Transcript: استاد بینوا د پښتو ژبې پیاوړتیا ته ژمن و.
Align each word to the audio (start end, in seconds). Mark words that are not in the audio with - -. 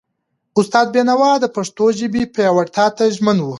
استاد 0.59 0.87
بینوا 0.93 1.31
د 1.39 1.45
پښتو 1.55 1.85
ژبې 1.99 2.23
پیاوړتیا 2.35 2.87
ته 2.97 3.03
ژمن 3.15 3.37
و. 3.41 3.47